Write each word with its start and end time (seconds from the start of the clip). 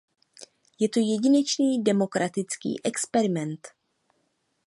Je 0.79 0.89
to 0.89 0.97
jedinečný 0.99 1.77
demokratický 1.83 2.81
experiment. 2.83 3.67